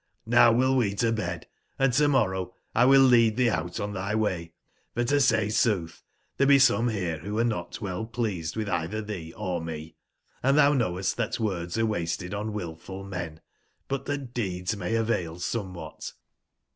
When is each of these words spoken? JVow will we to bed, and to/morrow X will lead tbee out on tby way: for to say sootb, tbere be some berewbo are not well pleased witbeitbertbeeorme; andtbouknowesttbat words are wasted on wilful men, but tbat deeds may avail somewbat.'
JVow 0.27 0.57
will 0.57 0.75
we 0.77 0.95
to 0.95 1.11
bed, 1.11 1.45
and 1.77 1.93
to/morrow 1.93 2.55
X 2.75 2.87
will 2.87 3.03
lead 3.03 3.37
tbee 3.37 3.49
out 3.51 3.79
on 3.79 3.93
tby 3.93 4.15
way: 4.15 4.53
for 4.95 5.03
to 5.03 5.21
say 5.21 5.45
sootb, 5.45 6.01
tbere 6.39 6.47
be 6.47 6.57
some 6.57 6.89
berewbo 6.89 7.39
are 7.39 7.43
not 7.43 7.79
well 7.81 8.07
pleased 8.07 8.55
witbeitbertbeeorme; 8.55 9.93
andtbouknowesttbat 10.43 11.39
words 11.39 11.77
are 11.77 11.85
wasted 11.85 12.33
on 12.33 12.51
wilful 12.51 13.03
men, 13.03 13.41
but 13.87 14.07
tbat 14.07 14.33
deeds 14.33 14.75
may 14.75 14.95
avail 14.95 15.35
somewbat.' 15.37 16.13